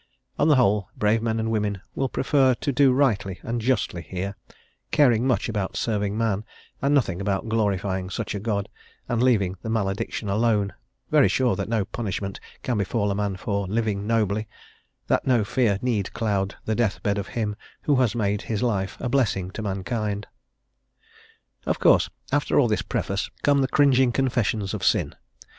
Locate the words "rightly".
2.91-3.39